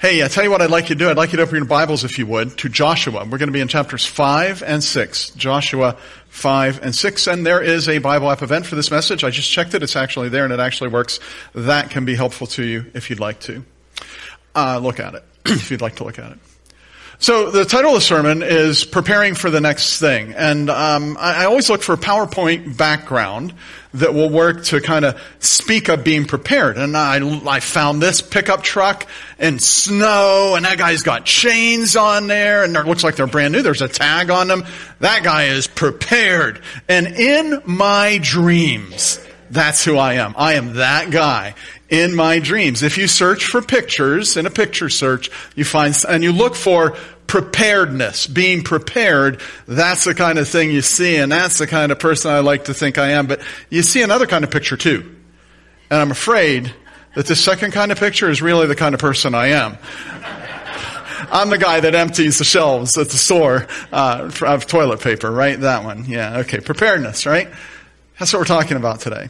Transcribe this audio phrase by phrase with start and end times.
[0.00, 1.10] Hey, I tell you what I'd like you to do.
[1.10, 3.22] I'd like you to open your Bibles, if you would, to Joshua.
[3.22, 5.30] We're going to be in chapters 5 and 6.
[5.32, 5.98] Joshua
[6.30, 7.26] 5 and 6.
[7.26, 9.24] And there is a Bible app event for this message.
[9.24, 9.82] I just checked it.
[9.82, 11.20] It's actually there and it actually works.
[11.54, 13.62] That can be helpful to you if you'd like to
[14.54, 16.38] uh, look at it, if you'd like to look at it.
[17.22, 21.42] So the title of the sermon is preparing for the next thing, and um, I,
[21.42, 23.52] I, always look for a PowerPoint background
[23.92, 26.78] that will work to kind of speak of being prepared.
[26.78, 29.06] And I, I found this pickup truck
[29.38, 33.52] in snow, and that guy's got chains on there, and it looks like they're brand
[33.52, 33.60] new.
[33.60, 34.64] There's a tag on them.
[35.00, 36.62] That guy is prepared.
[36.88, 40.34] And in my dreams, that's who I am.
[40.38, 41.54] I am that guy
[41.90, 42.82] in my dreams.
[42.82, 46.96] If you search for pictures in a picture search, you find, and you look for
[47.26, 51.98] preparedness, being prepared, that's the kind of thing you see, and that's the kind of
[51.98, 53.26] person I like to think I am.
[53.26, 55.16] But you see another kind of picture too.
[55.90, 56.72] And I'm afraid
[57.14, 59.76] that the second kind of picture is really the kind of person I am.
[61.32, 65.58] I'm the guy that empties the shelves at the store uh, of toilet paper, right?
[65.58, 66.04] That one.
[66.06, 66.60] Yeah, okay.
[66.60, 67.48] Preparedness, right?
[68.18, 69.28] That's what we're talking about today.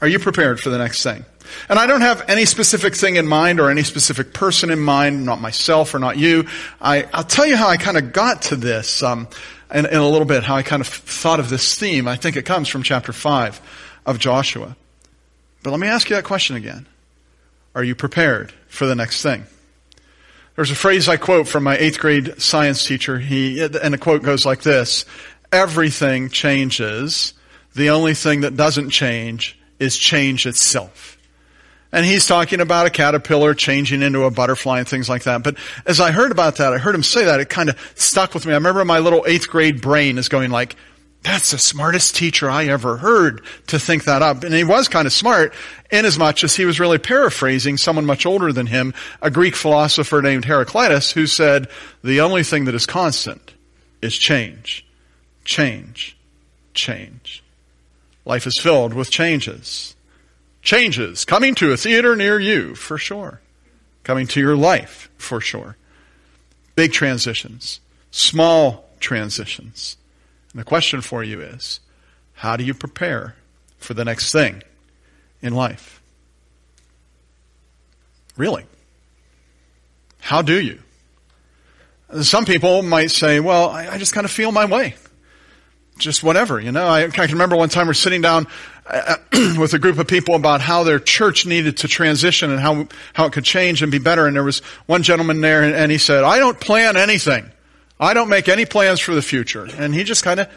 [0.00, 1.24] Are you prepared for the next thing?
[1.68, 5.24] And I don't have any specific thing in mind or any specific person in mind,
[5.24, 6.46] not myself or not you.
[6.80, 9.28] I, will tell you how I kind of got to this um,
[9.72, 12.08] in, in a little bit, how I kind of thought of this theme.
[12.08, 13.60] I think it comes from chapter 5
[14.06, 14.76] of Joshua.
[15.62, 16.86] But let me ask you that question again.
[17.74, 19.44] Are you prepared for the next thing?
[20.56, 23.18] There's a phrase I quote from my eighth grade science teacher.
[23.18, 25.04] He, and the quote goes like this.
[25.52, 27.34] Everything changes.
[27.74, 31.17] The only thing that doesn't change is change itself.
[31.90, 35.42] And he's talking about a caterpillar changing into a butterfly and things like that.
[35.42, 38.34] But as I heard about that, I heard him say that, it kind of stuck
[38.34, 38.52] with me.
[38.52, 40.76] I remember my little eighth grade brain is going like,
[41.22, 44.44] that's the smartest teacher I ever heard to think that up.
[44.44, 45.52] And he was kind of smart
[45.90, 49.56] in as much as he was really paraphrasing someone much older than him, a Greek
[49.56, 51.68] philosopher named Heraclitus, who said,
[52.04, 53.54] the only thing that is constant
[54.00, 54.86] is change.
[55.44, 56.16] Change.
[56.74, 57.42] Change.
[58.24, 59.96] Life is filled with changes
[60.62, 63.40] changes coming to a theater near you, for sure.
[64.04, 65.76] Coming to your life, for sure.
[66.74, 67.80] Big transitions,
[68.10, 69.96] small transitions.
[70.52, 71.80] And the question for you is
[72.34, 73.34] how do you prepare
[73.78, 74.62] for the next thing
[75.42, 76.00] in life?
[78.36, 78.64] Really?
[80.20, 80.80] How do you?
[82.22, 84.94] Some people might say, well, I, just kind of feel my way
[85.98, 86.86] just whatever, you know.
[86.86, 88.46] I, I, can remember one time we're sitting down
[88.88, 89.16] Uh,
[89.58, 93.26] with a group of people about how their church needed to transition and how how
[93.26, 94.26] it could change and be better.
[94.26, 97.50] And there was one gentleman there, and, and he said, "I don't plan anything.
[98.00, 100.48] I don't make any plans for the future." And he just kind of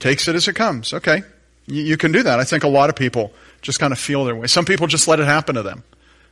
[0.00, 0.92] takes it as it comes.
[0.92, 1.22] Okay,
[1.66, 2.38] you, you can do that.
[2.38, 3.32] I think a lot of people
[3.62, 4.48] just kind of feel their way.
[4.48, 5.82] Some people just let it happen to them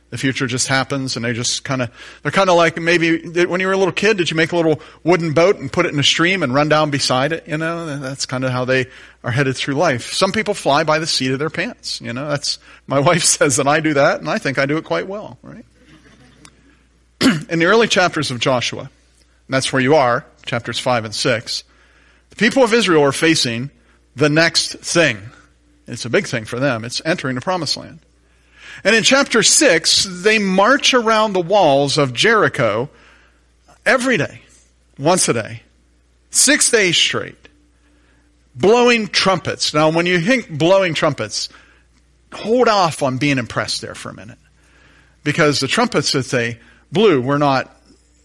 [0.09, 1.91] the future just happens and they just kind of
[2.23, 4.55] they're kind of like maybe when you were a little kid did you make a
[4.55, 7.47] little wooden boat and put it in a stream and run down beside it?
[7.47, 8.87] You know that's kind of how they
[9.23, 10.13] are headed through life.
[10.13, 13.57] Some people fly by the seat of their pants you know that's my wife says
[13.57, 15.65] that i do that and i think i do it quite well right?
[17.49, 18.89] In the early chapters of joshua and
[19.49, 21.63] that's where you are chapters 5 and 6
[22.29, 23.71] the people of israel are facing
[24.17, 25.19] the next thing.
[25.85, 26.83] It's a big thing for them.
[26.83, 27.99] It's entering the promised land
[28.83, 32.89] and in chapter 6, they march around the walls of Jericho
[33.85, 34.41] every day,
[34.99, 35.63] once a day,
[36.29, 37.49] six days straight,
[38.55, 39.73] blowing trumpets.
[39.73, 41.49] Now, when you think blowing trumpets,
[42.31, 44.39] hold off on being impressed there for a minute.
[45.23, 46.59] Because the trumpets that they
[46.91, 47.75] blew were not,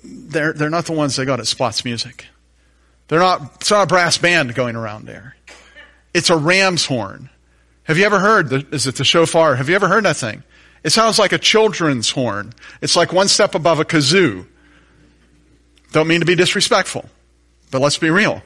[0.04, 2.26] they're, they're not the ones they got at Spots Music.
[3.08, 5.36] They're not, it's not a brass band going around there.
[6.14, 7.30] It's a ram's horn.
[7.84, 9.56] Have you ever heard, the, is it the shofar?
[9.56, 10.42] Have you ever heard that thing?
[10.84, 12.52] It sounds like a children's horn.
[12.80, 14.46] It's like one step above a kazoo.
[15.92, 17.08] Don't mean to be disrespectful,
[17.70, 18.42] but let's be real.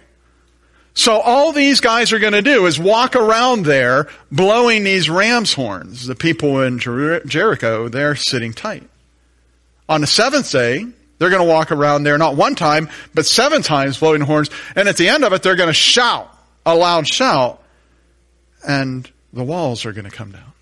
[0.95, 5.53] So all these guys are going to do is walk around there blowing these ram's
[5.53, 6.07] horns.
[6.07, 8.89] The people in Jer- Jericho, they're sitting tight.
[9.89, 10.87] On the seventh day,
[11.19, 14.51] they're going to walk around there not one time, but seven times blowing horns.
[14.75, 16.35] And at the end of it, they're going to shout
[16.65, 17.63] a loud shout
[18.67, 20.53] and the walls are going to come down.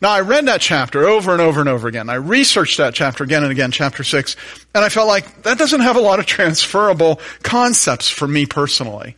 [0.00, 2.10] Now, I read that chapter over and over and over again.
[2.10, 4.36] I researched that chapter again and again, chapter 6,
[4.74, 9.16] and I felt like that doesn't have a lot of transferable concepts for me personally.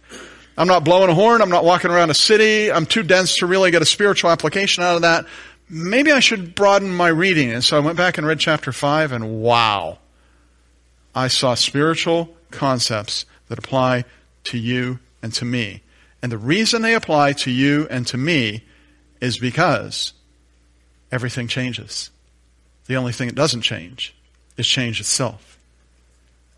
[0.56, 1.40] I'm not blowing a horn.
[1.40, 2.70] I'm not walking around a city.
[2.70, 5.24] I'm too dense to really get a spiritual application out of that.
[5.70, 7.52] Maybe I should broaden my reading.
[7.52, 9.98] And so I went back and read chapter 5, and wow.
[11.14, 14.04] I saw spiritual concepts that apply
[14.44, 15.82] to you and to me.
[16.22, 18.64] And the reason they apply to you and to me
[19.20, 20.12] is because
[21.12, 22.10] everything changes.
[22.86, 24.14] The only thing that doesn't change
[24.56, 25.58] is change itself.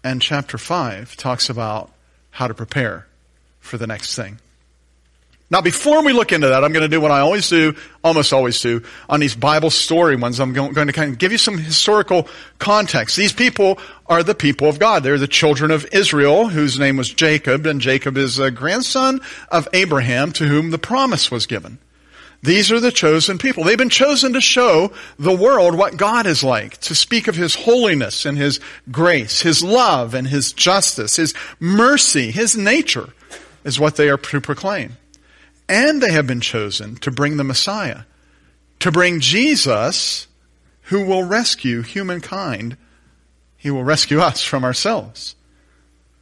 [0.03, 1.91] And chapter 5 talks about
[2.31, 3.07] how to prepare
[3.61, 4.39] for the next thing.
[5.50, 7.75] Now, before we look into that, I'm going to do what I always do,
[8.05, 10.38] almost always do, on these Bible story ones.
[10.38, 12.29] I'm going to kind of give you some historical
[12.61, 13.17] context.
[13.17, 15.02] These people are the people of God.
[15.02, 19.20] They're the children of Israel, whose name was Jacob, and Jacob is a grandson
[19.50, 21.79] of Abraham, to whom the promise was given.
[22.43, 23.64] These are the chosen people.
[23.64, 27.56] They've been chosen to show the world what God is like, to speak of His
[27.56, 28.61] holiness and His
[28.93, 33.11] grace, His love and His justice, His mercy, His nature
[33.64, 34.97] is what they are to proclaim.
[35.71, 38.01] And they have been chosen to bring the Messiah,
[38.81, 40.27] to bring Jesus
[40.83, 42.77] who will rescue humankind.
[43.57, 45.37] He will rescue us from ourselves.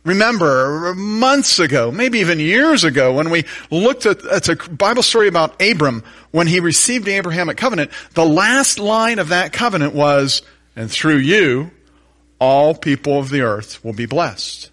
[0.04, 5.62] Remember, months ago, maybe even years ago, when we looked at, a Bible story about
[5.62, 10.42] Abram, when he received the Abrahamic covenant, the last line of that covenant was,
[10.76, 11.70] and through you,
[12.38, 14.70] all people of the earth will be blessed.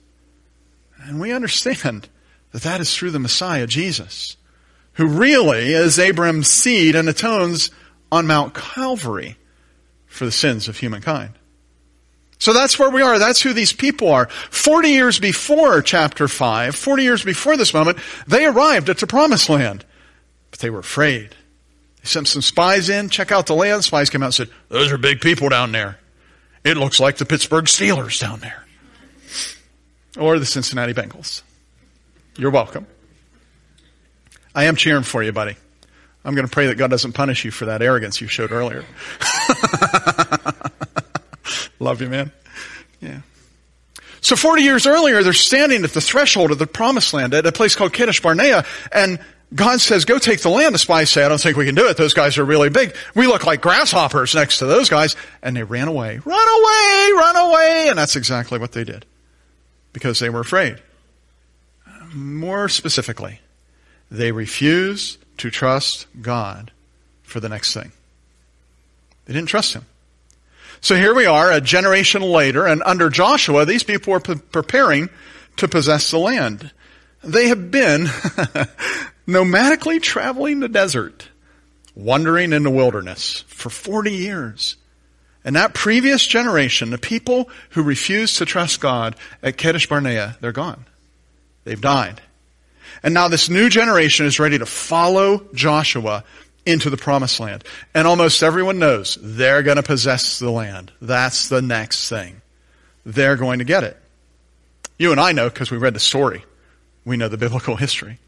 [1.03, 2.09] And we understand
[2.51, 4.35] that that is through the Messiah, Jesus
[4.95, 7.71] who really is Abraham's seed and atones
[8.11, 9.37] on Mount Calvary
[10.07, 11.33] for the sins of humankind.
[12.39, 13.17] So that's where we are.
[13.17, 14.27] That's who these people are.
[14.27, 17.97] 40 years before chapter 5, 40 years before this moment,
[18.27, 19.85] they arrived at the promised land.
[20.51, 21.29] But they were afraid.
[22.01, 23.83] They sent some spies in, check out the land.
[23.83, 25.97] Spies came out and said, those are big people down there.
[26.63, 28.65] It looks like the Pittsburgh Steelers down there.
[30.17, 31.41] Or the Cincinnati Bengals.
[32.37, 32.87] You're welcome.
[34.55, 35.55] I am cheering for you, buddy.
[36.23, 38.83] I'm going to pray that God doesn't punish you for that arrogance you showed earlier.
[41.79, 42.31] Love you, man.
[42.99, 43.19] Yeah.
[44.21, 47.51] So 40 years earlier, they're standing at the threshold of the promised land at a
[47.51, 49.19] place called Kadesh Barnea, and
[49.53, 50.73] God says, go take the land.
[50.73, 51.97] The spies say, I don't think we can do it.
[51.97, 52.95] Those guys are really big.
[53.13, 55.15] We look like grasshoppers next to those guys.
[55.43, 56.19] And they ran away.
[56.25, 57.09] Run away!
[57.15, 57.85] Run away!
[57.89, 59.05] And that's exactly what they did.
[59.93, 60.81] Because they were afraid.
[62.13, 63.39] More specifically,
[64.09, 66.71] they refuse to trust God
[67.23, 67.91] for the next thing.
[69.25, 69.85] They didn't trust Him.
[70.81, 75.09] So here we are, a generation later, and under Joshua, these people were pre- preparing
[75.57, 76.71] to possess the land.
[77.23, 78.05] They have been
[79.27, 81.29] nomadically traveling the desert,
[81.95, 84.75] wandering in the wilderness for 40 years.
[85.43, 90.51] And that previous generation, the people who refused to trust God at Kadesh Barnea, they're
[90.51, 90.85] gone.
[91.63, 92.21] They've died.
[93.03, 96.23] And now this new generation is ready to follow Joshua
[96.65, 97.63] into the promised land.
[97.93, 100.91] And almost everyone knows they're going to possess the land.
[101.01, 102.41] That's the next thing.
[103.05, 103.97] They're going to get it.
[104.97, 106.43] You and I know because we read the story.
[107.03, 108.19] We know the biblical history.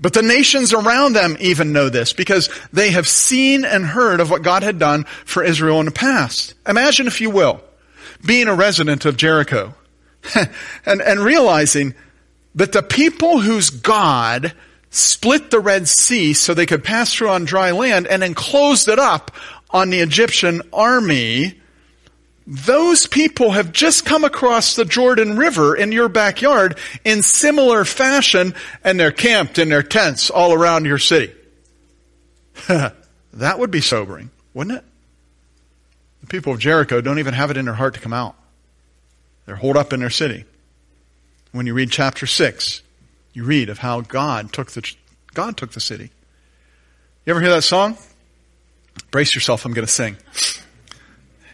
[0.00, 4.30] But the nations around them even know this because they have seen and heard of
[4.30, 6.54] what God had done for Israel in the past.
[6.66, 7.60] Imagine, if you will,
[8.24, 9.74] being a resident of Jericho
[10.86, 11.94] and, and realizing
[12.54, 14.54] but the people whose God
[14.90, 18.88] split the Red Sea so they could pass through on dry land and then closed
[18.88, 19.30] it up
[19.70, 21.60] on the Egyptian army,
[22.46, 28.54] those people have just come across the Jordan River in your backyard in similar fashion
[28.82, 31.32] and they're camped in their tents all around your city.
[32.66, 34.84] that would be sobering, wouldn't it?
[36.22, 38.34] The people of Jericho don't even have it in their heart to come out.
[39.46, 40.44] They're holed up in their city.
[41.52, 42.82] When you read chapter 6,
[43.32, 44.88] you read of how God took the,
[45.34, 46.10] God took the city.
[47.24, 47.96] You ever hear that song?
[49.10, 50.16] Brace yourself, I'm going to sing.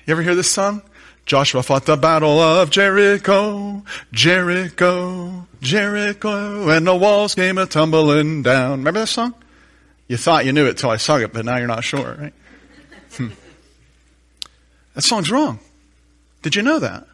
[0.06, 0.82] You ever hear this song?
[1.24, 8.78] Joshua fought the battle of Jericho, Jericho, Jericho, and the walls came a tumbling down.
[8.78, 9.34] Remember that song?
[10.08, 12.34] You thought you knew it till I sung it, but now you're not sure, right?
[13.16, 13.28] Hmm.
[14.94, 15.58] That song's wrong.
[16.42, 17.08] Did you know that?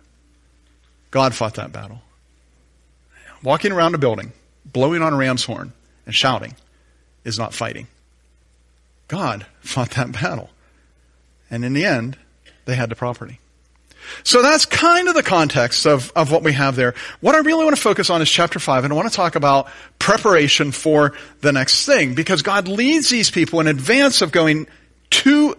[1.10, 2.02] God fought that battle
[3.42, 4.32] walking around a building,
[4.64, 5.72] blowing on a ram's horn,
[6.06, 6.54] and shouting
[7.24, 7.86] is not fighting.
[9.08, 10.50] God fought that battle.
[11.50, 12.16] And in the end,
[12.64, 13.38] they had the property.
[14.24, 16.94] So that's kind of the context of, of what we have there.
[17.20, 19.36] What I really want to focus on is chapter 5, and I want to talk
[19.36, 19.68] about
[19.98, 24.66] preparation for the next thing, because God leads these people in advance of going
[25.10, 25.56] to,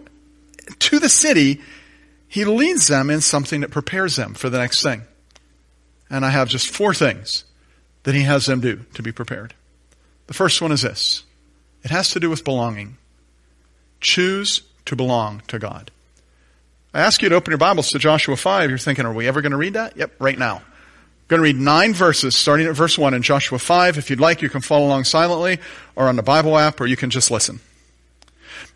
[0.80, 1.60] to the city.
[2.28, 5.02] He leads them in something that prepares them for the next thing.
[6.10, 7.44] And I have just four things
[8.04, 9.54] that he has them do to be prepared.
[10.26, 11.24] The first one is this.
[11.82, 12.96] It has to do with belonging.
[14.00, 15.90] Choose to belong to God.
[16.94, 18.70] I ask you to open your Bibles to Joshua 5.
[18.70, 19.96] You're thinking, are we ever going to read that?
[19.96, 20.56] Yep, right now.
[20.56, 23.98] I'm going to read nine verses, starting at verse 1 in Joshua 5.
[23.98, 25.58] If you'd like, you can follow along silently
[25.96, 27.60] or on the Bible app, or you can just listen.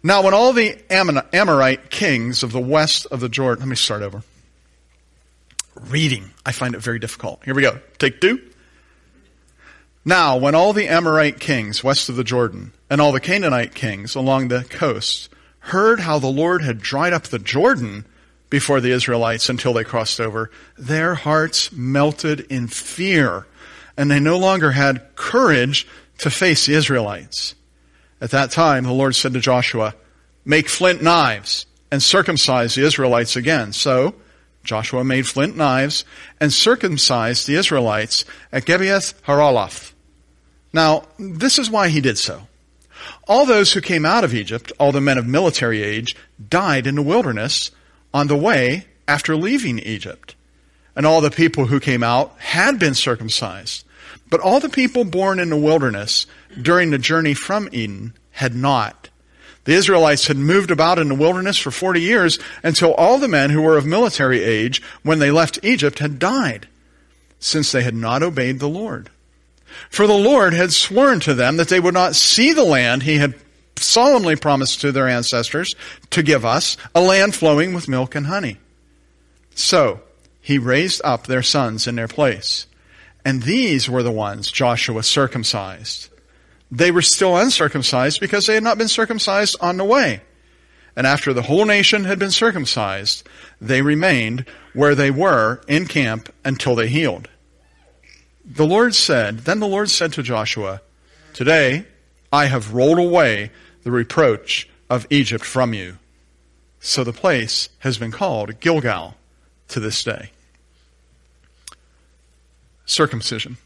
[0.02, 4.02] Now, when all the Amorite kings of the west of the Jordan, let me start
[4.02, 4.22] over.
[5.88, 6.30] reading.
[6.44, 7.42] I find it very difficult.
[7.44, 7.78] Here we go.
[7.98, 8.40] Take two.
[10.08, 14.14] Now, when all the Amorite kings west of the Jordan and all the Canaanite kings
[14.14, 18.06] along the coast heard how the Lord had dried up the Jordan
[18.48, 23.46] before the Israelites until they crossed over, their hearts melted in fear,
[23.98, 25.86] and they no longer had courage
[26.16, 27.54] to face the Israelites.
[28.18, 29.94] At that time, the Lord said to Joshua,
[30.42, 33.74] Make flint knives and circumcise the Israelites again.
[33.74, 34.14] So,
[34.64, 36.06] Joshua made flint knives
[36.40, 39.92] and circumcised the Israelites at Gibeath Haaraloth.
[40.72, 42.46] Now, this is why he did so.
[43.26, 46.16] All those who came out of Egypt, all the men of military age,
[46.48, 47.70] died in the wilderness
[48.12, 50.34] on the way after leaving Egypt.
[50.96, 53.84] And all the people who came out had been circumcised.
[54.30, 56.26] But all the people born in the wilderness
[56.60, 59.08] during the journey from Eden had not.
[59.64, 63.50] The Israelites had moved about in the wilderness for 40 years until all the men
[63.50, 66.68] who were of military age when they left Egypt had died,
[67.38, 69.10] since they had not obeyed the Lord.
[69.90, 73.18] For the Lord had sworn to them that they would not see the land he
[73.18, 73.34] had
[73.76, 75.74] solemnly promised to their ancestors
[76.10, 78.58] to give us, a land flowing with milk and honey.
[79.54, 80.00] So,
[80.40, 82.66] he raised up their sons in their place.
[83.24, 86.08] And these were the ones Joshua circumcised.
[86.70, 90.22] They were still uncircumcised because they had not been circumcised on the way.
[90.96, 93.26] And after the whole nation had been circumcised,
[93.60, 97.28] they remained where they were in camp until they healed
[98.48, 100.80] the Lord said, Then the Lord said to Joshua,
[101.34, 101.84] Today
[102.32, 103.50] I have rolled away
[103.82, 105.98] the reproach of Egypt from you.
[106.80, 109.16] So the place has been called Gilgal
[109.68, 110.30] to this day.
[112.86, 113.58] Circumcision.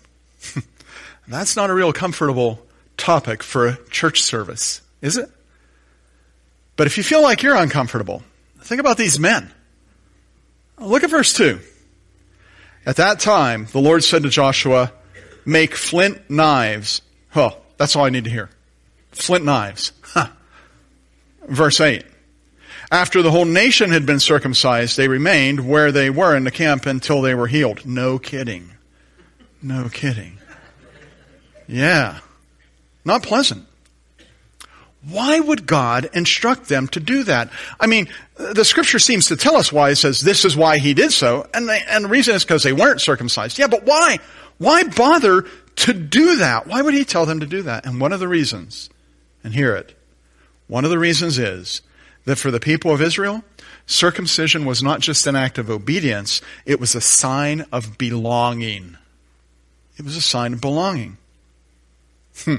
[1.29, 5.31] That's not a real comfortable topic for a church service, is it?
[6.77, 8.23] But if you feel like you're uncomfortable,
[8.61, 9.53] think about these men.
[10.79, 11.61] Look at verse 2.
[12.85, 14.93] At that time, the Lord said to Joshua,
[15.45, 17.03] make flint knives.
[17.35, 18.51] Oh, that's all I need to hear.
[19.13, 19.93] Flint knives.
[20.03, 20.29] Huh.
[21.49, 22.05] Verse 8.
[22.91, 26.87] After the whole nation had been circumcised, they remained where they were in the camp
[26.87, 27.87] until they were healed.
[27.87, 28.71] No kidding.
[29.63, 30.39] No kidding.
[31.67, 32.19] Yeah.
[33.05, 33.67] Not pleasant.
[35.09, 37.51] Why would God instruct them to do that?
[37.81, 40.95] I mean, the scripture seems to tell us why it says this is why he
[40.95, 43.59] did so, and, they, and the reason is because they weren't circumcised.
[43.59, 44.19] Yeah, but why?
[44.59, 46.67] Why bother to do that?
[46.69, 47.85] Why would he tell them to do that?
[47.85, 48.91] And one of the reasons,
[49.43, 49.99] and hear it,
[50.69, 51.83] one of the reasons is
[52.25, 53.43] that for the people of Israel,
[53.87, 58.97] circumcision was not just an act of obedience, it was a sign of belonging.
[59.99, 61.19] It was a sign of belonging.
[62.45, 62.57] Hmm.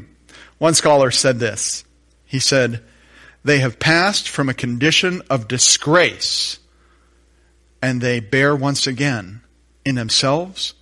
[0.58, 1.86] One scholar said this.
[2.34, 2.82] He said,
[3.44, 6.58] They have passed from a condition of disgrace,
[7.80, 9.42] and they bear once again
[9.86, 10.74] in themselves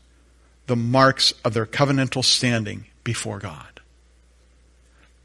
[0.67, 3.81] the marks of their covenantal standing before God.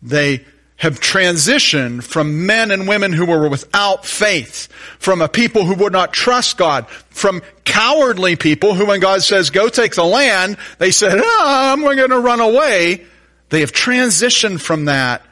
[0.03, 0.45] They
[0.79, 4.67] have transitioned from men and women who were without faith,
[4.99, 9.51] from a people who would not trust God, from cowardly people who when God says,
[9.51, 13.07] go take the land, they said, oh, I'm going to run away.
[13.51, 15.23] They have transitioned from that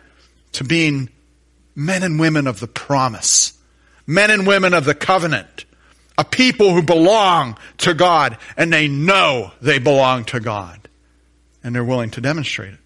[0.54, 1.08] to being
[1.74, 3.52] men and women of the promise,
[4.06, 5.64] men and women of the covenant,
[6.16, 10.88] a people who belong to God and they know they belong to God
[11.62, 12.80] and they're willing to demonstrate it.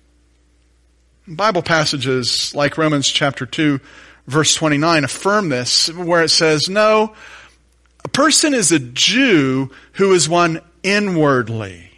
[1.27, 3.81] Bible passages like Romans chapter 2
[4.27, 7.15] verse 29 affirm this where it says, no,
[8.05, 11.91] a person is a Jew who is one inwardly.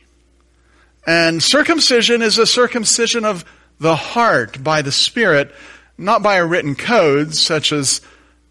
[1.06, 3.44] And circumcision is a circumcision of
[3.80, 5.52] the heart by the Spirit,
[5.98, 8.00] not by a written code, such as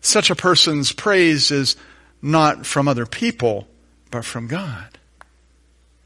[0.02, 1.76] such a person's praise is
[2.22, 3.68] not from other people,
[4.12, 4.98] but from God.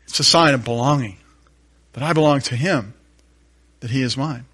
[0.03, 1.17] It's a sign of belonging,
[1.93, 2.93] that I belong to Him,
[3.79, 4.45] that He is mine.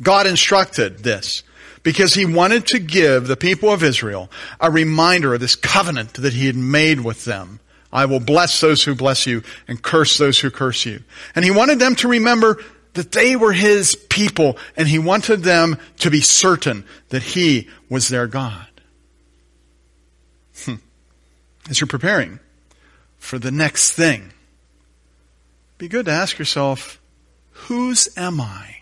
[0.00, 1.42] God instructed this
[1.82, 4.30] because He wanted to give the people of Israel
[4.60, 7.60] a reminder of this covenant that He had made with them.
[7.92, 11.02] I will bless those who bless you and curse those who curse you.
[11.34, 12.58] And He wanted them to remember
[12.94, 18.08] that they were his people and he wanted them to be certain that he was
[18.08, 18.66] their God.
[20.64, 20.74] Hmm.
[21.68, 22.38] As you're preparing
[23.18, 24.32] for the next thing,
[25.78, 27.00] be good to ask yourself,
[27.50, 28.76] whose am I?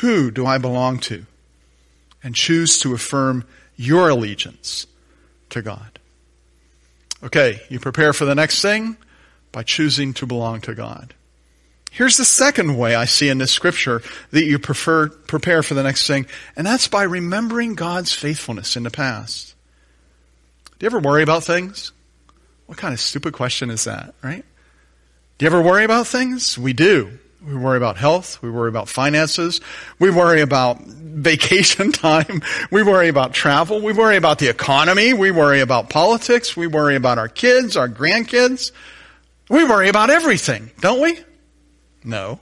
[0.00, 1.26] Who do I belong to?
[2.22, 3.44] And choose to affirm
[3.76, 4.86] your allegiance
[5.50, 5.98] to God.
[7.24, 8.96] Okay, you prepare for the next thing
[9.50, 11.14] by choosing to belong to God.
[11.92, 15.82] Here's the second way I see in this scripture that you prefer, prepare for the
[15.82, 16.24] next thing,
[16.56, 19.54] and that's by remembering God's faithfulness in the past.
[20.78, 21.92] Do you ever worry about things?
[22.64, 24.42] What kind of stupid question is that, right?
[25.36, 26.58] Do you ever worry about things?
[26.58, 27.18] We do.
[27.46, 28.40] We worry about health.
[28.40, 29.60] We worry about finances.
[29.98, 32.40] We worry about vacation time.
[32.70, 33.82] We worry about travel.
[33.82, 35.12] We worry about the economy.
[35.12, 36.56] We worry about politics.
[36.56, 38.72] We worry about our kids, our grandkids.
[39.50, 41.18] We worry about everything, don't we?
[42.04, 42.40] No.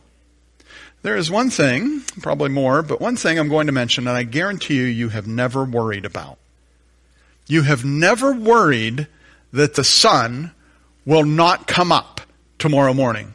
[1.02, 4.22] There is one thing, probably more, but one thing I'm going to mention and I
[4.22, 6.38] guarantee you you have never worried about.
[7.46, 9.06] You have never worried
[9.52, 10.52] that the sun
[11.06, 12.20] will not come up
[12.58, 13.34] tomorrow morning.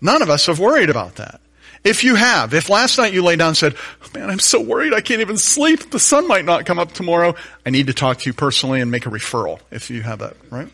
[0.00, 1.40] None of us have worried about that.
[1.82, 4.60] If you have, if last night you lay down and said, oh, man, I'm so
[4.60, 5.90] worried I can't even sleep.
[5.90, 7.34] The sun might not come up tomorrow.
[7.64, 10.36] I need to talk to you personally and make a referral if you have that,
[10.50, 10.68] right?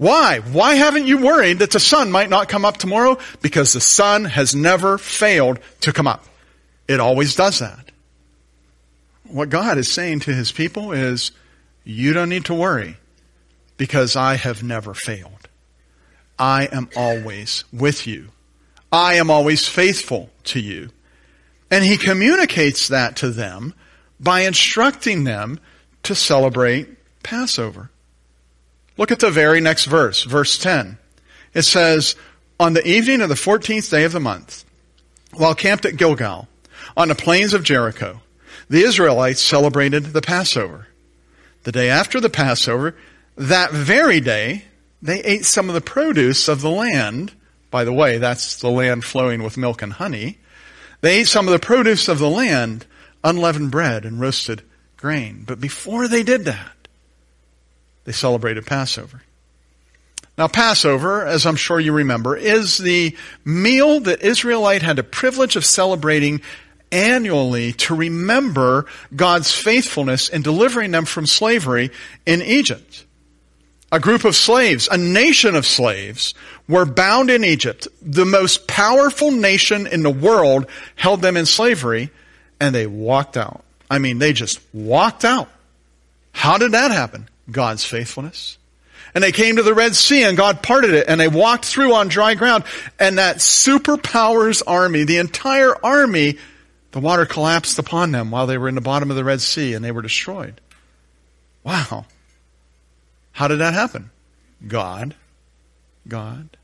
[0.00, 0.38] Why?
[0.38, 3.18] Why haven't you worried that the sun might not come up tomorrow?
[3.42, 6.24] Because the sun has never failed to come up.
[6.88, 7.92] It always does that.
[9.24, 11.32] What God is saying to his people is,
[11.84, 12.96] you don't need to worry
[13.76, 15.48] because I have never failed.
[16.38, 18.28] I am always with you.
[18.90, 20.88] I am always faithful to you.
[21.70, 23.74] And he communicates that to them
[24.18, 25.60] by instructing them
[26.04, 26.88] to celebrate
[27.22, 27.90] Passover.
[29.00, 30.98] Look at the very next verse, verse 10.
[31.54, 32.16] It says,
[32.60, 34.62] On the evening of the 14th day of the month,
[35.32, 36.48] while camped at Gilgal,
[36.98, 38.20] on the plains of Jericho,
[38.68, 40.88] the Israelites celebrated the Passover.
[41.62, 42.94] The day after the Passover,
[43.36, 44.66] that very day,
[45.00, 47.32] they ate some of the produce of the land.
[47.70, 50.40] By the way, that's the land flowing with milk and honey.
[51.00, 52.84] They ate some of the produce of the land,
[53.24, 54.60] unleavened bread and roasted
[54.98, 55.44] grain.
[55.46, 56.79] But before they did that,
[58.04, 59.22] they celebrated Passover.
[60.38, 63.14] Now, Passover, as I'm sure you remember, is the
[63.44, 66.40] meal that Israelite had the privilege of celebrating
[66.90, 71.90] annually to remember God's faithfulness in delivering them from slavery
[72.26, 73.04] in Egypt.
[73.92, 76.34] A group of slaves, a nation of slaves,
[76.68, 77.88] were bound in Egypt.
[78.00, 82.10] The most powerful nation in the world held them in slavery,
[82.60, 83.64] and they walked out.
[83.90, 85.50] I mean, they just walked out.
[86.32, 87.28] How did that happen?
[87.50, 88.58] God's faithfulness.
[89.14, 91.94] And they came to the Red Sea and God parted it and they walked through
[91.94, 92.64] on dry ground
[92.98, 96.38] and that superpowers army, the entire army
[96.92, 99.74] the water collapsed upon them while they were in the bottom of the Red Sea
[99.74, 100.60] and they were destroyed.
[101.62, 102.06] Wow.
[103.32, 104.10] How did that happen?
[104.66, 105.14] God.
[106.08, 106.56] God.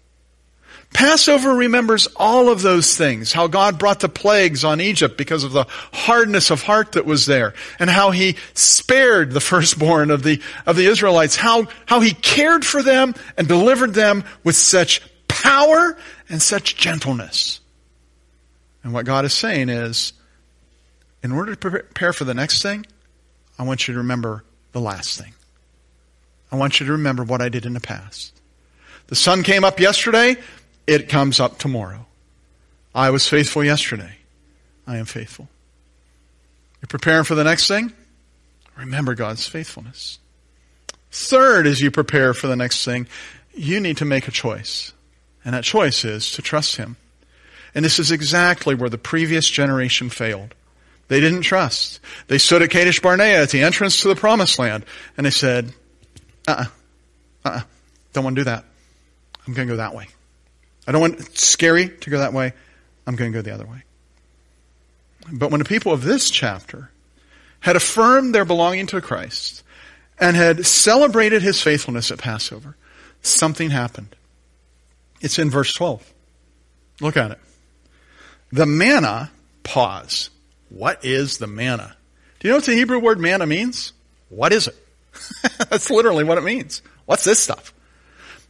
[0.92, 3.32] Passover remembers all of those things.
[3.32, 7.26] How God brought the plagues on Egypt because of the hardness of heart that was
[7.26, 7.54] there.
[7.78, 11.36] And how He spared the firstborn of the, of the Israelites.
[11.36, 15.96] How, how He cared for them and delivered them with such power
[16.28, 17.60] and such gentleness.
[18.82, 20.12] And what God is saying is,
[21.22, 22.86] in order to prepare for the next thing,
[23.58, 25.34] I want you to remember the last thing.
[26.52, 28.32] I want you to remember what I did in the past.
[29.08, 30.36] The sun came up yesterday,
[30.86, 32.06] it comes up tomorrow.
[32.94, 34.16] I was faithful yesterday.
[34.86, 35.48] I am faithful.
[36.80, 37.92] You're preparing for the next thing?
[38.76, 40.18] Remember God's faithfulness.
[41.10, 43.06] Third, as you prepare for the next thing,
[43.54, 44.92] you need to make a choice.
[45.44, 46.96] And that choice is to trust Him.
[47.74, 50.54] And this is exactly where the previous generation failed.
[51.08, 52.00] They didn't trust.
[52.26, 54.84] They stood at Kadesh Barnea at the entrance to the promised land,
[55.16, 55.72] and they said,
[56.48, 56.64] uh-uh,
[57.44, 57.60] uh-uh,
[58.12, 58.64] don't want to do that.
[59.46, 60.08] I'm going to go that way.
[60.86, 62.52] I don't want, it's scary to go that way.
[63.06, 63.82] I'm going to go the other way.
[65.32, 66.90] But when the people of this chapter
[67.60, 69.64] had affirmed their belonging to Christ
[70.18, 72.76] and had celebrated his faithfulness at Passover,
[73.22, 74.14] something happened.
[75.20, 76.12] It's in verse 12.
[77.00, 77.38] Look at it.
[78.52, 79.30] The manna,
[79.64, 80.30] pause.
[80.68, 81.96] What is the manna?
[82.38, 83.92] Do you know what the Hebrew word manna means?
[84.28, 84.76] What is it?
[85.70, 86.82] That's literally what it means.
[87.06, 87.72] What's this stuff?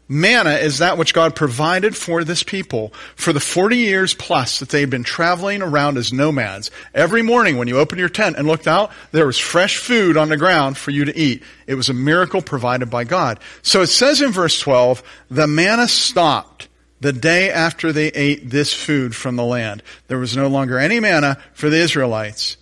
[0.09, 4.69] Manna is that which God provided for this people for the 40 years plus that
[4.69, 6.71] they'd been traveling around as nomads.
[6.95, 10.29] Every morning when you opened your tent and looked out, there was fresh food on
[10.29, 11.43] the ground for you to eat.
[11.67, 13.41] It was a miracle provided by God.
[13.63, 16.69] So it says in verse 12, the manna stopped
[17.01, 19.83] the day after they ate this food from the land.
[20.07, 22.57] There was no longer any manna for the Israelites,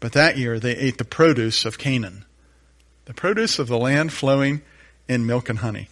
[0.00, 2.24] but that year they ate the produce of Canaan,
[3.04, 4.62] the produce of the land flowing
[5.08, 5.88] in milk and honey.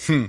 [0.00, 0.26] Hmm.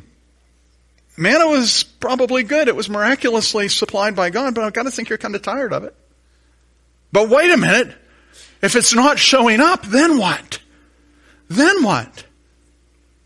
[1.18, 2.68] Manna was probably good.
[2.68, 5.74] It was miraculously supplied by God, but I've got to think you're kind of tired
[5.74, 5.96] of it.
[7.12, 7.96] But wait a minute.
[8.62, 10.60] If it's not showing up, then what?
[11.50, 12.26] Then what?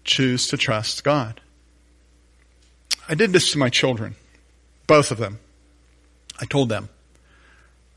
[0.03, 1.39] Choose to trust God.
[3.07, 4.15] I did this to my children,
[4.85, 5.39] both of them.
[6.41, 6.89] I told them,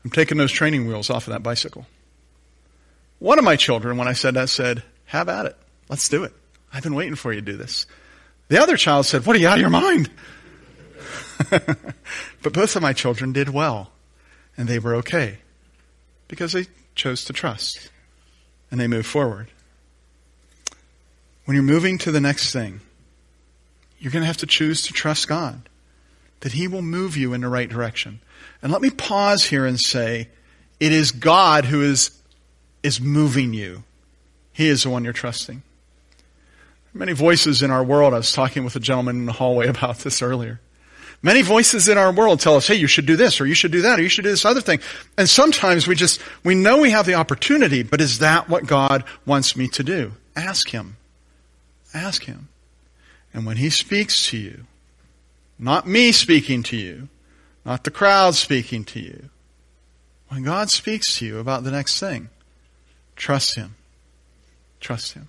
[0.03, 1.85] I'm taking those training wheels off of that bicycle.
[3.19, 5.57] One of my children, when I said that, said, Have at it.
[5.89, 6.33] Let's do it.
[6.73, 7.85] I've been waiting for you to do this.
[8.51, 10.09] The other child said, What are you out of your mind?
[11.49, 13.91] but both of my children did well,
[14.57, 15.37] and they were okay
[16.27, 17.89] because they chose to trust
[18.69, 19.47] and they moved forward.
[21.45, 22.81] When you're moving to the next thing,
[23.99, 25.69] you're going to have to choose to trust God,
[26.41, 28.19] that He will move you in the right direction.
[28.61, 30.27] And let me pause here and say,
[30.77, 32.11] it is God who is,
[32.83, 33.85] is moving you.
[34.51, 35.63] He is the one you're trusting.
[36.93, 39.99] Many voices in our world, I was talking with a gentleman in the hallway about
[39.99, 40.59] this earlier.
[41.23, 43.71] Many voices in our world tell us, hey, you should do this, or you should
[43.71, 44.79] do that, or you should do this other thing.
[45.17, 49.03] And sometimes we just, we know we have the opportunity, but is that what God
[49.25, 50.13] wants me to do?
[50.35, 50.97] Ask Him.
[51.93, 52.49] Ask Him.
[53.33, 54.65] And when He speaks to you,
[55.59, 57.07] not me speaking to you,
[57.63, 59.29] not the crowd speaking to you,
[60.29, 62.29] when God speaks to you about the next thing,
[63.15, 63.75] trust Him.
[64.79, 65.27] Trust Him.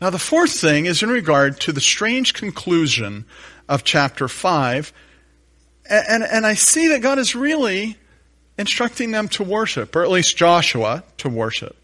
[0.00, 3.24] Now, the fourth thing is in regard to the strange conclusion
[3.68, 4.92] of chapter 5.
[5.90, 7.96] And, and I see that God is really
[8.56, 11.76] instructing them to worship, or at least Joshua to worship,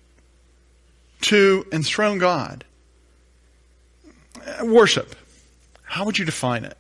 [1.23, 2.65] to enthrone God.
[4.63, 5.17] Worship.
[5.83, 6.77] How would you define it?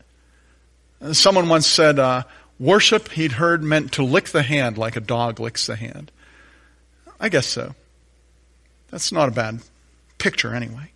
[1.12, 2.24] Someone once said, uh,
[2.58, 6.10] worship, he'd heard, meant to lick the hand like a dog licks the hand.
[7.18, 7.74] I guess so.
[8.90, 9.60] That's not a bad
[10.18, 10.92] picture, anyway.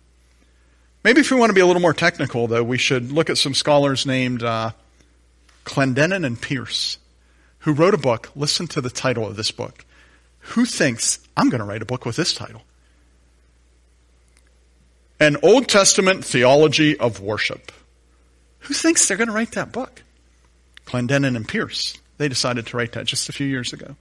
[1.09, 3.39] Maybe if we want to be a little more technical, though, we should look at
[3.39, 4.73] some scholars named uh,
[5.65, 6.99] Clendenin and Pierce,
[7.61, 8.29] who wrote a book.
[8.35, 9.85] Listen to the title of this book.
[10.39, 12.61] Who thinks I'm going to write a book with this title?
[15.19, 17.71] An Old Testament Theology of Worship.
[18.59, 20.03] Who thinks they're going to write that book?
[20.85, 21.97] Clendenin and Pierce.
[22.19, 23.95] They decided to write that just a few years ago.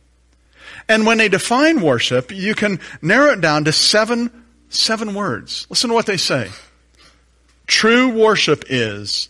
[0.90, 5.66] And when they define worship, you can narrow it down to seven, seven words.
[5.70, 6.50] Listen to what they say.
[7.68, 9.28] True worship is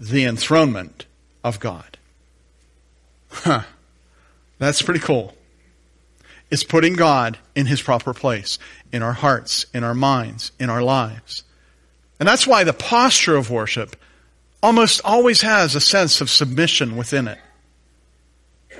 [0.00, 1.06] the enthronement
[1.44, 1.98] of God.
[3.30, 3.62] Huh.
[4.58, 5.34] That's pretty cool.
[6.50, 8.58] It's putting God in his proper place
[8.90, 11.44] in our hearts, in our minds, in our lives.
[12.18, 13.96] And that's why the posture of worship
[14.62, 17.38] almost always has a sense of submission within it.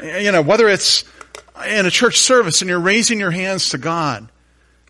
[0.02, 1.04] You know, whether it's
[1.68, 4.28] in a church service and you're raising your hands to God,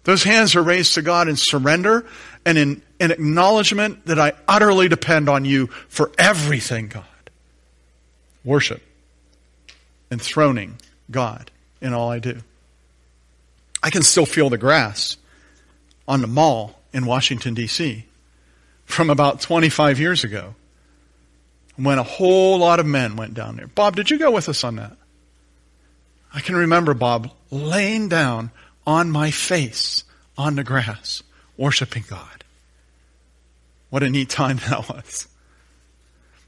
[0.05, 2.07] those hands are raised to God in surrender
[2.46, 7.04] and in, in acknowledgement that I utterly depend on you for everything, God.
[8.44, 8.83] Worship.
[10.11, 10.76] Enthroning
[11.11, 12.38] God in all I do.
[13.83, 15.16] I can still feel the grass
[16.07, 18.04] on the mall in Washington, D.C.
[18.85, 20.54] from about 25 years ago
[21.76, 23.66] when a whole lot of men went down there.
[23.66, 24.96] Bob, did you go with us on that?
[26.33, 28.50] I can remember Bob laying down
[28.87, 30.04] on my face
[30.37, 31.22] on the grass,
[31.57, 32.45] worshiping God.
[33.90, 35.29] What a neat time that was.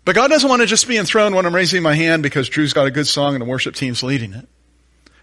[0.05, 2.73] But God doesn't want to just be enthroned when I'm raising my hand because Drew's
[2.73, 4.47] got a good song and the worship team's leading it.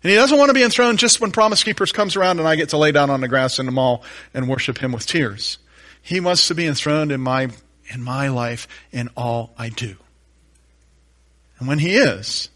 [0.04, 2.58] And he doesn't want to be enthroned just when Promise Keepers comes around and I
[2.58, 5.58] get to lay down on the grass in the mall and worship him with tears.
[6.02, 7.50] He wants to be enthroned in my,
[7.88, 9.96] in my life in all I do.
[11.60, 12.50] And when he is,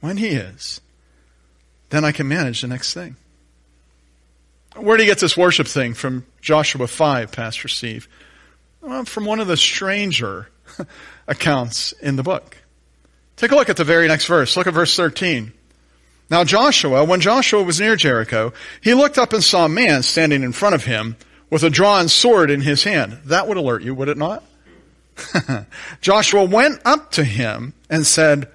[0.00, 0.80] when he is,
[1.90, 3.16] then I can manage the next thing.
[4.84, 8.06] Where do you get this worship thing from Joshua 5, Pastor Steve?
[8.82, 10.50] Well, from one of the stranger
[11.26, 12.58] accounts in the book.
[13.36, 14.58] Take a look at the very next verse.
[14.58, 15.54] Look at verse 13.
[16.28, 20.42] Now Joshua, when Joshua was near Jericho, he looked up and saw a man standing
[20.42, 21.16] in front of him
[21.48, 23.20] with a drawn sword in his hand.
[23.24, 24.44] That would alert you, would it not?
[26.02, 28.50] Joshua went up to him and said,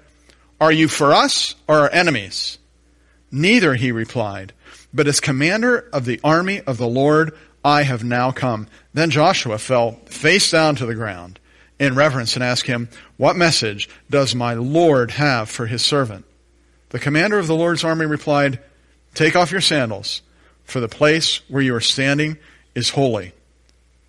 [0.60, 2.58] Are you for us or our enemies?
[3.32, 4.52] Neither, he replied.
[4.92, 8.66] But as commander of the army of the Lord, I have now come.
[8.92, 11.38] Then Joshua fell face down to the ground
[11.78, 16.24] in reverence and asked him, What message does my Lord have for his servant?
[16.90, 18.58] The commander of the Lord's army replied,
[19.14, 20.22] Take off your sandals,
[20.64, 22.38] for the place where you are standing
[22.74, 23.32] is holy.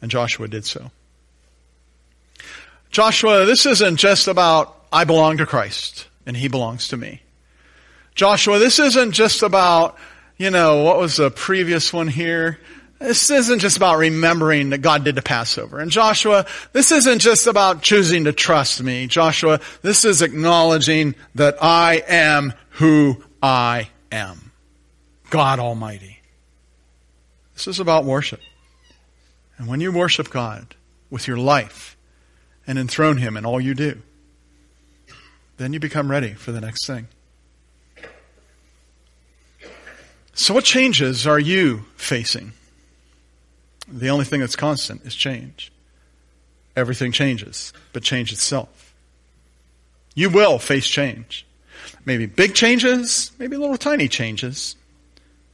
[0.01, 0.91] And Joshua did so.
[2.89, 7.21] Joshua, this isn't just about I belong to Christ and he belongs to me.
[8.15, 9.97] Joshua, this isn't just about
[10.41, 12.57] you know, what was the previous one here?
[12.97, 15.79] This isn't just about remembering that God did the Passover.
[15.79, 19.05] And Joshua, this isn't just about choosing to trust me.
[19.05, 24.51] Joshua, this is acknowledging that I am who I am.
[25.29, 26.19] God Almighty.
[27.53, 28.41] This is about worship.
[29.59, 30.73] And when you worship God
[31.11, 31.95] with your life
[32.65, 34.01] and enthrone Him in all you do,
[35.57, 37.07] then you become ready for the next thing.
[40.33, 42.53] So, what changes are you facing?
[43.87, 45.71] The only thing that's constant is change.
[46.75, 48.93] Everything changes, but change itself.
[50.15, 51.45] You will face change.
[52.05, 54.75] Maybe big changes, maybe little tiny changes.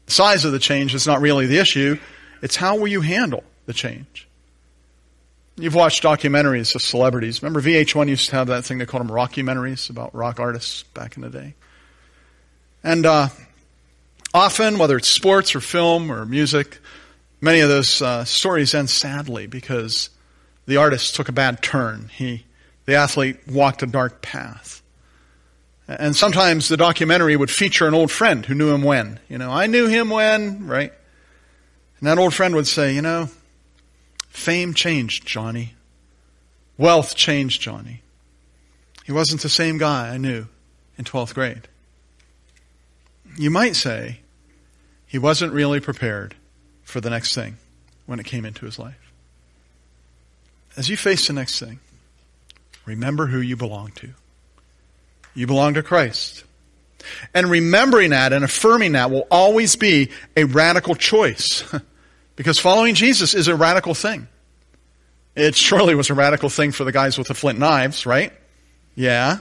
[0.05, 1.97] The size of the change is not really the issue.
[2.41, 4.27] It's how will you handle the change?
[5.57, 7.41] You've watched documentaries of celebrities.
[7.41, 11.17] Remember VH1 used to have that thing they called them rockumentaries about rock artists back
[11.17, 11.55] in the day.
[12.83, 13.29] And uh,
[14.33, 16.79] often, whether it's sports or film or music,
[17.41, 20.09] many of those uh, stories end sadly because
[20.65, 22.09] the artist took a bad turn.
[22.13, 22.45] He,
[22.85, 24.81] the athlete, walked a dark path.
[25.87, 29.19] And sometimes the documentary would feature an old friend who knew him when.
[29.29, 30.91] You know, I knew him when, right?
[31.99, 33.29] And that old friend would say, you know,
[34.27, 35.73] fame changed Johnny.
[36.77, 38.01] Wealth changed Johnny.
[39.05, 40.47] He wasn't the same guy I knew
[40.97, 41.69] in 12th grade.
[43.37, 44.19] You might say
[45.05, 46.35] he wasn't really prepared
[46.83, 47.57] for the next thing
[48.07, 49.13] when it came into his life.
[50.75, 51.79] As you face the next thing,
[52.85, 54.09] remember who you belong to.
[55.35, 56.43] You belong to Christ.
[57.33, 61.63] And remembering that and affirming that will always be a radical choice.
[62.35, 64.27] because following Jesus is a radical thing.
[65.35, 68.33] It surely was a radical thing for the guys with the flint knives, right?
[68.95, 69.39] Yeah.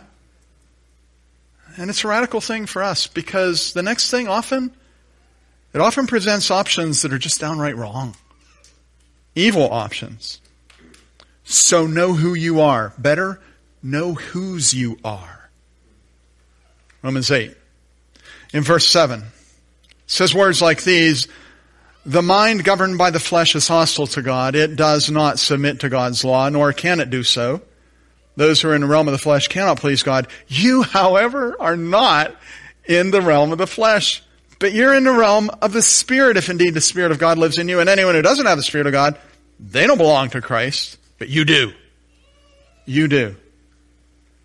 [1.76, 4.72] And it's a radical thing for us because the next thing often,
[5.74, 8.16] it often presents options that are just downright wrong.
[9.34, 10.40] Evil options.
[11.44, 12.94] So know who you are.
[12.98, 13.40] Better,
[13.82, 15.50] know whose you are.
[17.02, 17.54] Romans 8.
[18.54, 19.22] In verse 7,
[20.06, 21.28] says words like these,
[22.06, 24.54] the mind governed by the flesh is hostile to God.
[24.54, 27.60] It does not submit to God's law, nor can it do so.
[28.36, 30.28] Those who are in the realm of the flesh cannot please God.
[30.46, 32.36] You, however, are not
[32.84, 34.22] in the realm of the flesh,
[34.58, 37.58] but you're in the realm of the Spirit, if indeed the Spirit of God lives
[37.58, 37.80] in you.
[37.80, 39.18] And anyone who doesn't have the Spirit of God,
[39.58, 41.72] they don't belong to Christ, but you do.
[42.84, 43.36] You do.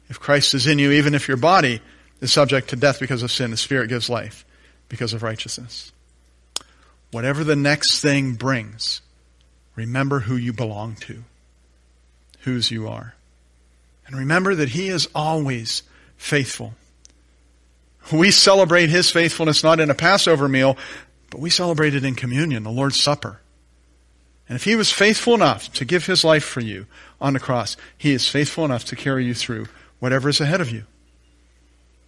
[0.09, 1.81] If Christ is in you, even if your body
[2.21, 3.51] is subject to death because of sin.
[3.51, 4.45] The Spirit gives life
[4.87, 5.91] because of righteousness.
[7.11, 9.01] Whatever the next thing brings,
[9.75, 11.23] remember who you belong to,
[12.41, 13.15] whose you are.
[14.11, 15.83] And remember that He is always
[16.17, 16.73] faithful.
[18.11, 20.77] We celebrate His faithfulness not in a Passover meal,
[21.29, 23.39] but we celebrate it in communion, the Lord's Supper.
[24.49, 26.85] And if He was faithful enough to give His life for you
[27.19, 29.67] on the cross, He is faithful enough to carry you through
[29.99, 30.83] whatever is ahead of you.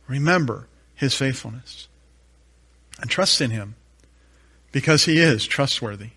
[0.08, 1.88] Remember his faithfulness
[3.00, 3.76] and trust in him
[4.72, 6.12] because he is trustworthy.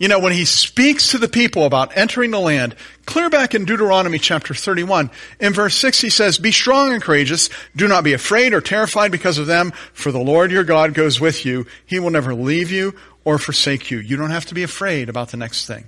[0.00, 3.66] You know, when he speaks to the people about entering the land, clear back in
[3.66, 8.14] Deuteronomy chapter 31, in verse 6 he says, Be strong and courageous, do not be
[8.14, 11.66] afraid or terrified because of them, for the Lord your God goes with you.
[11.84, 13.98] He will never leave you or forsake you.
[13.98, 15.84] You don't have to be afraid about the next thing.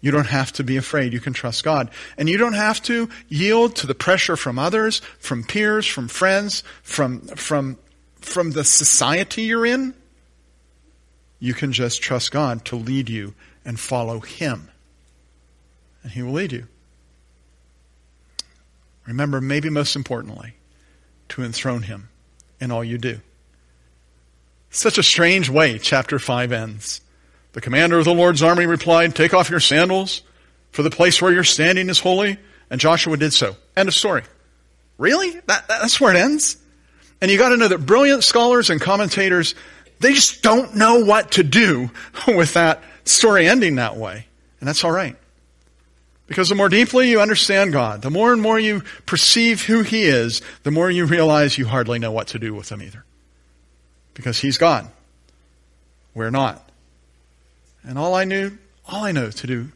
[0.00, 1.12] You don't have to be afraid.
[1.12, 1.90] You can trust God.
[2.18, 6.64] And you don't have to yield to the pressure from others, from peers, from friends,
[6.82, 7.78] from, from,
[8.20, 9.94] from the society you're in.
[11.42, 14.70] You can just trust God to lead you and follow Him.
[16.04, 16.68] And He will lead you.
[19.08, 20.54] Remember, maybe most importantly,
[21.30, 22.10] to enthrone Him
[22.60, 23.18] in all you do.
[24.70, 27.00] Such a strange way chapter 5 ends.
[27.54, 30.22] The commander of the Lord's army replied, Take off your sandals,
[30.70, 32.38] for the place where you're standing is holy.
[32.70, 33.56] And Joshua did so.
[33.76, 34.22] End of story.
[34.96, 35.40] Really?
[35.46, 36.56] That, that's where it ends?
[37.20, 39.56] And you gotta know that brilliant scholars and commentators,
[40.02, 41.90] they just don't know what to do
[42.26, 44.26] with that story ending that way.
[44.60, 45.16] And that's alright.
[46.26, 50.04] Because the more deeply you understand God, the more and more you perceive who He
[50.04, 53.04] is, the more you realize you hardly know what to do with Him either.
[54.14, 54.88] Because He's God.
[56.14, 56.68] We're not.
[57.84, 59.72] And all I knew, all I know to do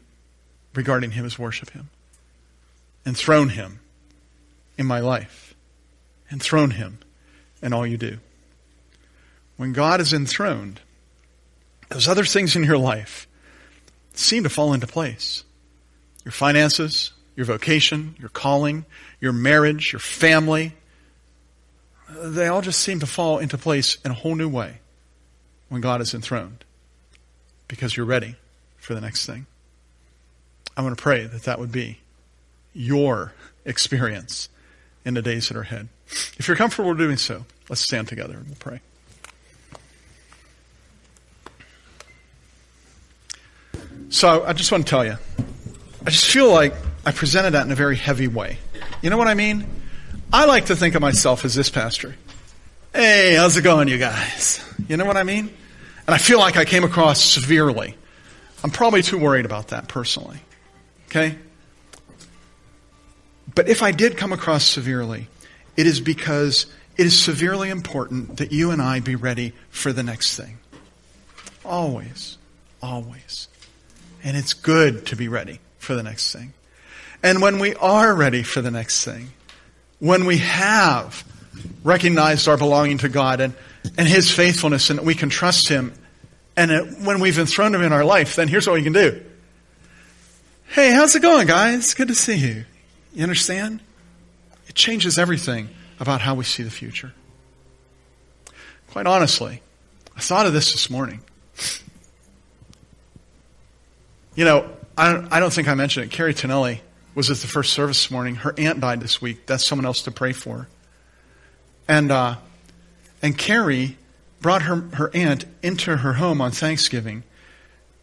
[0.73, 1.89] regarding him is worship him.
[3.05, 3.79] Enthrone him
[4.77, 5.55] in my life.
[6.31, 6.99] Enthrone him
[7.61, 8.19] in all you do.
[9.57, 10.79] When God is enthroned,
[11.89, 13.27] those other things in your life
[14.13, 15.43] seem to fall into place.
[16.23, 18.85] Your finances, your vocation, your calling,
[19.19, 20.73] your marriage, your family,
[22.09, 24.79] they all just seem to fall into place in a whole new way
[25.69, 26.63] when God is enthroned
[27.67, 28.35] because you're ready
[28.77, 29.45] for the next thing.
[30.75, 31.99] I want to pray that that would be
[32.73, 33.33] your
[33.65, 34.49] experience
[35.03, 35.89] in the days that are ahead.
[36.37, 38.81] If you're comfortable doing so, let's stand together and we'll pray.
[44.17, 45.15] So I just want to tell you,
[46.03, 46.73] I just feel like
[47.05, 48.57] I presented that in a very heavy way.
[49.03, 49.69] You know what I mean?
[50.33, 52.15] I like to think of myself as this pastor.
[52.93, 54.67] Hey, how's it going, you guys?
[54.87, 55.51] You know what I mean?
[56.07, 57.95] And I feel like I came across severely
[58.63, 60.39] I'm probably too worried about that personally.
[61.09, 61.37] Okay?
[63.53, 65.27] But if I did come across severely,
[65.75, 66.65] it is because
[66.97, 70.57] it is severely important that you and I be ready for the next thing.
[71.63, 72.39] Always.
[72.81, 73.47] Always.
[74.23, 76.53] And it's good to be ready for the next thing.
[77.23, 79.29] And when we are ready for the next thing,
[79.99, 81.23] when we have
[81.83, 83.53] recognized our belonging to God and,
[83.97, 85.93] and His faithfulness and we can trust Him,
[86.55, 89.23] and it, when we've enthroned Him in our life, then here's what we can do.
[90.69, 91.93] Hey, how's it going, guys?
[91.93, 92.65] Good to see you.
[93.13, 93.79] You understand?
[94.67, 97.13] It changes everything about how we see the future.
[98.91, 99.61] Quite honestly,
[100.15, 101.21] I thought of this this morning.
[104.37, 106.11] You know, I don't, I don't think I mentioned it.
[106.11, 106.81] Carrie Tonelli
[107.15, 108.35] was at the first service this morning.
[108.35, 109.47] Her aunt died this week.
[109.47, 110.67] That's someone else to pray for.
[111.87, 112.35] And, uh,
[113.23, 113.97] and Carrie
[114.39, 117.23] brought her, her aunt into her home on Thanksgiving.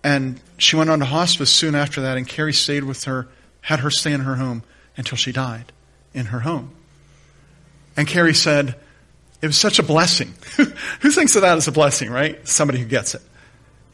[0.03, 3.29] And she went on to hospice soon after that, and Carrie stayed with her,
[3.61, 4.65] had her stay in her home
[4.97, 5.71] until she died
[6.15, 6.73] in her home.
[7.97, 8.75] And Carrie said,
[9.41, 10.35] It was such a blessing.
[10.57, 12.47] who thinks of that as a blessing, right?
[12.49, 13.23] Somebody who gets it.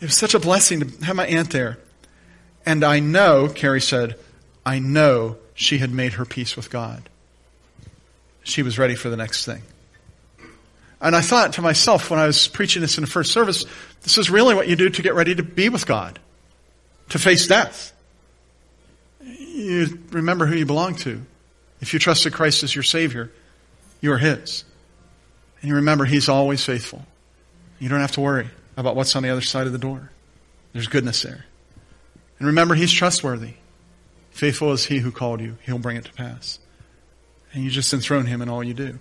[0.00, 1.76] It was such a blessing to have my aunt there.
[2.66, 4.16] And I know, Carrie said,
[4.64, 7.08] I know she had made her peace with God.
[8.42, 9.62] She was ready for the next thing.
[11.00, 13.64] And I thought to myself when I was preaching this in the first service,
[14.02, 16.18] this is really what you do to get ready to be with God,
[17.10, 17.92] to face death.
[19.22, 21.22] You remember who you belong to.
[21.80, 23.30] If you trusted Christ as your Savior,
[24.00, 24.64] you are His.
[25.60, 27.04] And you remember He's always faithful.
[27.78, 30.10] You don't have to worry about what's on the other side of the door.
[30.72, 31.46] There's goodness there.
[32.40, 33.54] And remember, He's trustworthy.
[34.32, 35.56] Faithful is He who called you.
[35.64, 36.58] He'll bring it to pass.
[37.52, 38.98] And you just enthrone Him in all you do.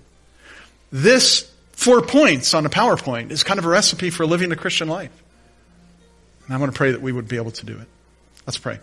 [0.92, 4.88] This four points on a PowerPoint is kind of a recipe for living the Christian
[4.88, 5.12] life.
[6.46, 7.88] And I want to pray that we would be able to do it.
[8.46, 8.80] Let's pray.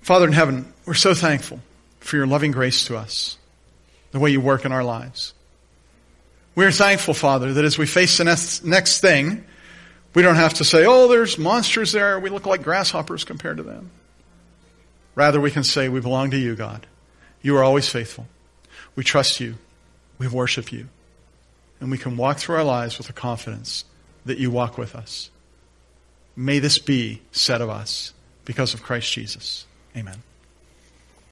[0.00, 1.60] Father in heaven, we're so thankful
[2.00, 3.38] for your loving grace to us,
[4.10, 5.32] the way you work in our lives.
[6.54, 8.24] We're thankful, Father, that as we face the
[8.64, 9.44] next thing,
[10.14, 12.18] we don't have to say, oh, there's monsters there.
[12.20, 13.90] We look like grasshoppers compared to them.
[15.14, 16.86] Rather, we can say, we belong to you, God.
[17.42, 18.26] You are always faithful.
[18.96, 19.56] We trust you.
[20.18, 20.88] We worship you.
[21.80, 23.84] And we can walk through our lives with the confidence
[24.24, 25.30] that you walk with us.
[26.36, 28.12] May this be said of us
[28.44, 29.66] because of Christ Jesus.
[29.96, 30.22] Amen.